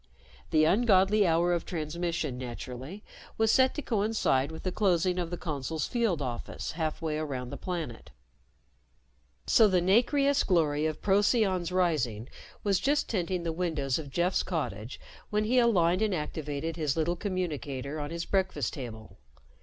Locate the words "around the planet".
7.19-8.09